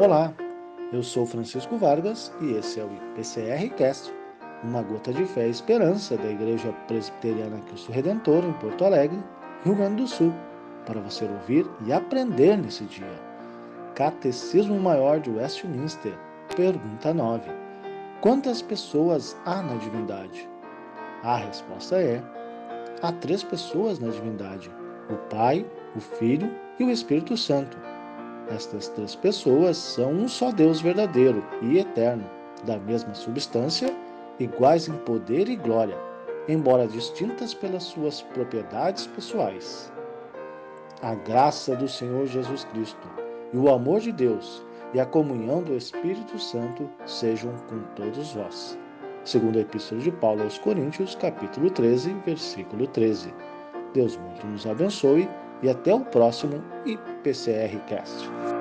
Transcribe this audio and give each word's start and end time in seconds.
Olá, 0.00 0.32
eu 0.92 1.02
sou 1.02 1.26
Francisco 1.26 1.76
Vargas 1.76 2.32
e 2.40 2.52
esse 2.52 2.78
é 2.78 2.84
o 2.84 2.92
IPCR 2.92 3.68
Cast, 3.74 4.14
uma 4.62 4.80
gota 4.80 5.12
de 5.12 5.24
fé 5.24 5.48
e 5.48 5.50
esperança 5.50 6.16
da 6.16 6.30
Igreja 6.30 6.72
Presbiteriana 6.86 7.58
Cristo 7.62 7.90
Redentor 7.90 8.44
em 8.44 8.52
Porto 8.52 8.84
Alegre, 8.84 9.18
Rio 9.64 9.74
Grande 9.74 10.02
do 10.02 10.06
Sul, 10.06 10.32
para 10.86 11.00
você 11.00 11.24
ouvir 11.24 11.66
e 11.84 11.92
aprender 11.92 12.56
nesse 12.56 12.84
dia. 12.84 13.20
Catecismo 13.96 14.78
Maior 14.78 15.18
de 15.18 15.30
Westminster, 15.30 16.16
pergunta 16.54 17.12
9. 17.12 17.50
Quantas 18.20 18.62
pessoas 18.62 19.36
há 19.44 19.60
na 19.62 19.74
divindade? 19.78 20.48
A 21.24 21.38
resposta 21.38 21.96
é: 21.96 22.22
há 23.02 23.10
três 23.10 23.42
pessoas 23.42 23.98
na 23.98 24.10
divindade: 24.10 24.70
o 25.10 25.16
Pai, 25.28 25.66
o 25.96 26.00
Filho 26.00 26.48
e 26.78 26.84
o 26.84 26.90
Espírito 26.90 27.36
Santo 27.36 27.76
estas 28.50 28.88
três 28.88 29.14
pessoas 29.14 29.76
são 29.76 30.10
um 30.10 30.28
só 30.28 30.50
Deus 30.50 30.80
verdadeiro 30.80 31.44
e 31.62 31.78
eterno, 31.78 32.24
da 32.64 32.78
mesma 32.78 33.14
substância, 33.14 33.94
iguais 34.38 34.88
em 34.88 34.94
poder 34.98 35.48
e 35.48 35.56
glória, 35.56 35.96
embora 36.48 36.86
distintas 36.86 37.52
pelas 37.52 37.84
suas 37.84 38.22
propriedades 38.22 39.06
pessoais. 39.06 39.92
A 41.02 41.14
graça 41.14 41.76
do 41.76 41.86
Senhor 41.86 42.26
Jesus 42.26 42.64
Cristo 42.64 43.08
e 43.52 43.56
o 43.56 43.70
amor 43.70 44.00
de 44.00 44.12
Deus 44.12 44.64
e 44.94 45.00
a 45.00 45.06
comunhão 45.06 45.62
do 45.62 45.76
Espírito 45.76 46.38
Santo 46.38 46.88
sejam 47.06 47.52
com 47.68 47.80
todos 47.94 48.32
vós. 48.32 48.78
Segundo 49.24 49.58
a 49.58 49.60
Epístola 49.60 50.00
de 50.00 50.10
Paulo 50.10 50.42
aos 50.42 50.58
Coríntios, 50.58 51.14
capítulo 51.14 51.70
13, 51.70 52.14
versículo 52.24 52.86
13. 52.86 53.32
Deus 53.92 54.16
muito 54.16 54.46
nos 54.46 54.66
abençoe 54.66 55.28
e 55.62 55.70
até 55.70 55.94
o 55.94 56.00
próximo 56.00 56.62
IPCR 56.84 57.78
Cast. 57.86 58.57